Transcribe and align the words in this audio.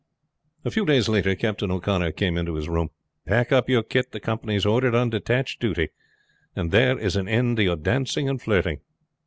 A 0.65 0.71
few 0.71 0.83
days 0.83 1.07
later 1.07 1.35
Captain 1.35 1.69
O'Connor 1.69 2.13
came 2.13 2.35
into 2.35 2.55
his 2.55 2.67
room. 2.67 2.89
"Pack 3.27 3.51
up 3.51 3.69
your 3.69 3.83
kit. 3.83 4.13
The 4.13 4.19
company 4.19 4.55
is 4.55 4.65
ordered 4.65 4.95
on 4.95 5.11
detached 5.11 5.61
duty, 5.61 5.89
and 6.55 6.71
there 6.71 6.97
is 6.97 7.15
an 7.15 7.27
end 7.27 7.57
to 7.57 7.63
your 7.63 7.75
dancing 7.75 8.27
and 8.27 8.41
flirting." 8.41 8.79